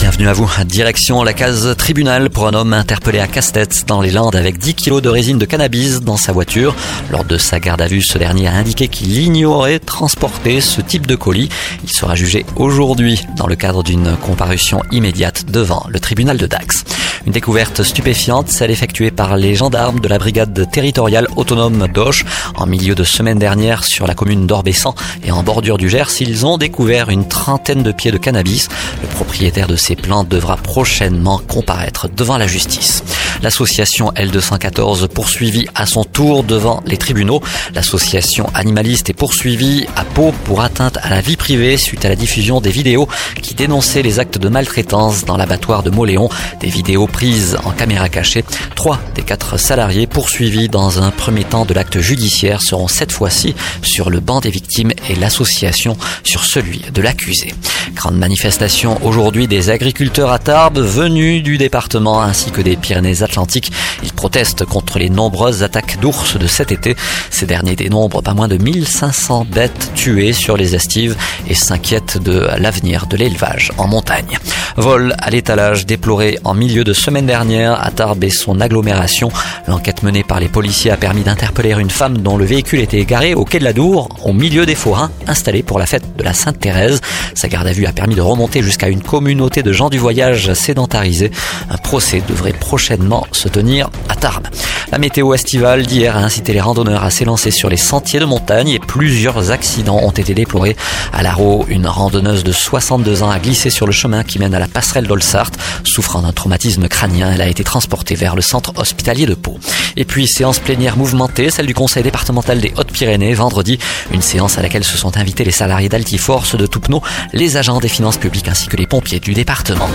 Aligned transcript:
Bienvenue 0.00 0.28
à 0.28 0.32
vous. 0.32 0.50
Direction 0.64 1.22
la 1.22 1.34
case 1.34 1.76
tribunal 1.76 2.30
pour 2.30 2.46
un 2.46 2.54
homme 2.54 2.72
interpellé 2.72 3.18
à 3.18 3.26
Castet 3.26 3.68
dans 3.86 4.00
les 4.00 4.10
Landes 4.10 4.34
avec 4.34 4.56
10 4.56 4.72
kilos 4.72 5.02
de 5.02 5.10
résine 5.10 5.36
de 5.36 5.44
cannabis 5.44 6.00
dans 6.00 6.16
sa 6.16 6.32
voiture. 6.32 6.74
Lors 7.10 7.24
de 7.24 7.36
sa 7.36 7.60
garde 7.60 7.82
à 7.82 7.86
vue, 7.86 8.00
ce 8.00 8.16
dernier 8.16 8.48
a 8.48 8.54
indiqué 8.54 8.88
qu'il 8.88 9.14
ignorait 9.18 9.78
transporter 9.78 10.62
ce 10.62 10.80
type 10.80 11.06
de 11.06 11.16
colis. 11.16 11.50
Il 11.84 11.90
sera 11.90 12.14
jugé 12.14 12.46
aujourd'hui 12.56 13.20
dans 13.36 13.46
le 13.46 13.56
cadre 13.56 13.82
d'une 13.82 14.16
comparution 14.16 14.82
immédiate 14.90 15.44
devant 15.50 15.84
le 15.90 16.00
tribunal 16.00 16.38
de 16.38 16.46
Dax. 16.46 16.84
Une 17.26 17.32
découverte 17.32 17.82
stupéfiante, 17.82 18.48
celle 18.48 18.70
effectuée 18.70 19.10
par 19.10 19.36
les 19.36 19.54
gendarmes 19.54 20.00
de 20.00 20.08
la 20.08 20.18
brigade 20.18 20.70
territoriale 20.70 21.28
autonome 21.36 21.86
d'Auch 21.88 22.24
en 22.56 22.64
milieu 22.64 22.94
de 22.94 23.04
semaine 23.04 23.38
dernière 23.38 23.84
sur 23.84 24.06
la 24.06 24.14
commune 24.14 24.46
d'Orbessan 24.46 24.94
et 25.22 25.30
en 25.30 25.42
bordure 25.42 25.76
du 25.76 25.90
Gers. 25.90 26.20
Ils 26.20 26.46
ont 26.46 26.56
découvert 26.56 27.10
une 27.10 27.28
trentaine 27.28 27.82
de 27.82 27.92
pieds 27.92 28.10
de 28.10 28.16
cannabis. 28.16 28.68
Le 29.02 29.08
propriétaire 29.08 29.66
de 29.66 29.76
ces 29.76 29.89
devra 30.28 30.56
prochainement 30.56 31.38
comparaître 31.38 32.08
devant 32.08 32.38
la 32.38 32.46
justice. 32.46 33.02
L'association 33.42 34.10
L214 34.10 35.08
poursuivie 35.08 35.66
à 35.74 35.86
son 35.86 36.04
tour 36.04 36.44
devant 36.44 36.82
les 36.86 36.96
tribunaux. 36.96 37.40
L'association 37.74 38.48
animaliste 38.54 39.10
est 39.10 39.14
poursuivie 39.14 39.86
à 39.96 40.04
Pau 40.04 40.32
pour 40.44 40.60
atteinte 40.60 40.98
à 41.02 41.08
la 41.08 41.20
vie 41.20 41.36
privée 41.36 41.76
suite 41.76 42.04
à 42.04 42.08
la 42.08 42.16
diffusion 42.16 42.60
des 42.60 42.70
vidéos 42.70 43.08
qui 43.42 43.54
dénonçaient 43.54 44.02
les 44.02 44.18
actes 44.18 44.38
de 44.38 44.48
maltraitance 44.48 45.24
dans 45.24 45.36
l'abattoir 45.36 45.82
de 45.82 45.90
Moléon. 45.90 46.28
Des 46.60 46.68
vidéos 46.68 47.06
prises 47.06 47.56
en 47.64 47.70
caméra 47.70 48.08
cachée. 48.08 48.44
Trois 48.76 49.00
des 49.14 49.22
quatre 49.22 49.58
salariés 49.58 50.06
poursuivis 50.06 50.68
dans 50.68 51.02
un 51.02 51.10
premier 51.10 51.44
temps 51.44 51.64
de 51.64 51.74
l'acte 51.74 52.00
judiciaire 52.00 52.62
seront 52.62 52.88
cette 52.88 53.12
fois-ci 53.12 53.54
sur 53.82 54.10
le 54.10 54.20
banc 54.20 54.40
des 54.40 54.50
victimes 54.50 54.92
et 55.08 55.14
l'association 55.14 55.96
sur 56.24 56.44
celui 56.44 56.82
de 56.92 57.02
l'accusé. 57.02 57.54
Grande 58.00 58.16
manifestation 58.16 58.98
aujourd'hui 59.04 59.46
des 59.46 59.68
agriculteurs 59.68 60.32
à 60.32 60.38
Tarbes 60.38 60.78
venus 60.78 61.42
du 61.42 61.58
département 61.58 62.22
ainsi 62.22 62.50
que 62.50 62.62
des 62.62 62.76
Pyrénées-Atlantiques. 62.76 63.70
Ils 64.02 64.14
protestent 64.14 64.64
contre 64.64 64.98
les 64.98 65.10
nombreuses 65.10 65.62
attaques 65.62 66.00
d'ours 66.00 66.38
de 66.38 66.46
cet 66.46 66.72
été. 66.72 66.96
Ces 67.28 67.44
derniers 67.44 67.76
dénombrent 67.76 68.22
pas 68.22 68.32
moins 68.32 68.48
de 68.48 68.56
1500 68.56 69.46
bêtes 69.52 69.90
tuées 69.94 70.32
sur 70.32 70.56
les 70.56 70.74
estives 70.74 71.14
et 71.46 71.52
s'inquiètent 71.52 72.16
de 72.16 72.48
l'avenir 72.56 73.06
de 73.06 73.18
l'élevage 73.18 73.70
en 73.76 73.86
montagne. 73.86 74.38
Vol 74.78 75.14
à 75.18 75.28
l'étalage 75.28 75.84
déploré 75.84 76.38
en 76.42 76.54
milieu 76.54 76.84
de 76.84 76.94
semaine 76.94 77.26
dernière 77.26 77.84
à 77.84 77.90
Tarbes 77.90 78.24
et 78.24 78.30
son 78.30 78.62
agglomération. 78.62 79.30
L'enquête 79.68 80.02
menée 80.02 80.24
par 80.24 80.40
les 80.40 80.48
policiers 80.48 80.90
a 80.90 80.96
permis 80.96 81.22
d'interpeller 81.22 81.74
une 81.78 81.90
femme 81.90 82.16
dont 82.16 82.38
le 82.38 82.46
véhicule 82.46 82.80
était 82.80 83.00
égaré 83.00 83.34
au 83.34 83.44
quai 83.44 83.58
de 83.58 83.64
la 83.64 83.74
Dour, 83.74 84.08
au 84.24 84.32
milieu 84.32 84.64
des 84.64 84.74
forains 84.74 85.10
installés 85.26 85.62
pour 85.62 85.78
la 85.78 85.84
fête 85.84 86.16
de 86.16 86.22
la 86.22 86.32
Sainte-Thérèse. 86.32 87.02
Sa 87.34 87.48
garde 87.48 87.66
à 87.66 87.72
vue 87.72 87.89
a 87.90 87.92
permis 87.92 88.14
de 88.14 88.20
remonter 88.20 88.62
jusqu'à 88.62 88.88
une 88.88 89.02
communauté 89.02 89.64
de 89.64 89.72
gens 89.72 89.90
du 89.90 89.98
voyage 89.98 90.54
sédentarisés. 90.54 91.32
Un 91.70 91.76
procès 91.76 92.22
devrait 92.28 92.52
prochainement 92.52 93.26
se 93.32 93.48
tenir 93.48 93.90
à 94.08 94.14
Tarbes. 94.14 94.46
La 94.92 94.98
météo 94.98 95.34
estivale 95.34 95.86
d'hier 95.86 96.16
a 96.16 96.20
incité 96.20 96.52
les 96.52 96.60
randonneurs 96.60 97.02
à 97.02 97.10
s'élancer 97.10 97.50
sur 97.50 97.68
les 97.68 97.76
sentiers 97.76 98.20
de 98.20 98.24
montagne 98.24 98.68
et 98.68 98.78
plusieurs 98.78 99.50
accidents 99.50 99.98
ont 100.02 100.10
été 100.10 100.34
déplorés. 100.34 100.76
À 101.12 101.22
Larro, 101.22 101.64
une 101.68 101.86
randonneuse 101.86 102.44
de 102.44 102.52
62 102.52 103.24
ans 103.24 103.30
a 103.30 103.38
glissé 103.40 103.70
sur 103.70 103.86
le 103.86 103.92
chemin 103.92 104.22
qui 104.22 104.38
mène 104.38 104.54
à 104.54 104.60
la 104.60 104.68
passerelle 104.68 105.06
d'Olsart. 105.06 105.50
Souffrant 105.82 106.22
d'un 106.22 106.32
traumatisme 106.32 106.86
crânien, 106.86 107.32
elle 107.32 107.40
a 107.40 107.48
été 107.48 107.64
transportée 107.64 108.14
vers 108.14 108.36
le 108.36 108.42
centre 108.42 108.72
hospitalier 108.76 109.26
de 109.26 109.34
Pau. 109.34 109.58
Et 109.96 110.04
puis, 110.04 110.28
séance 110.28 110.60
plénière 110.60 110.96
mouvementée, 110.96 111.50
celle 111.50 111.66
du 111.66 111.74
conseil 111.74 112.02
départemental 112.02 112.60
des 112.60 112.72
Hautes-Pyrénées, 112.76 113.34
vendredi. 113.34 113.78
Une 114.12 114.22
séance 114.22 114.58
à 114.58 114.62
laquelle 114.62 114.84
se 114.84 114.96
sont 114.96 115.16
invités 115.16 115.44
les 115.44 115.50
salariés 115.50 115.88
d'Altiforce 115.88 116.56
de 116.56 116.66
Toupneau, 116.66 117.02
les 117.32 117.56
des 117.78 117.88
finances 117.88 118.18
publiques 118.18 118.48
ainsi 118.48 118.66
que 118.68 118.76
les 118.76 118.86
pompiers 118.86 119.20
du 119.20 119.32
département. 119.32 119.88